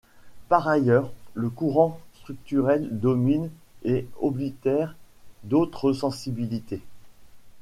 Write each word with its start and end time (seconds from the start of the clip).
Par 0.49 0.67
ailleurs, 0.67 1.11
le 1.35 1.51
courant 1.51 1.99
structurel 2.15 2.87
domine 2.89 3.51
et 3.83 4.07
oblitère 4.19 4.95
d’autres 5.43 5.93
sensibilités. 5.93 6.81